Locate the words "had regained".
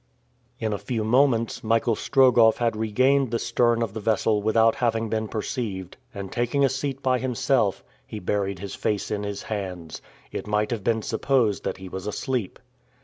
2.57-3.29